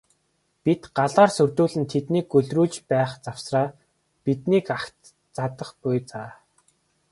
[0.63, 3.67] Бид галаар сүрдүүлэн тэднийг гөлрүүлж байх завсраа
[4.25, 4.97] бидний агт
[5.35, 6.23] цадах буй за.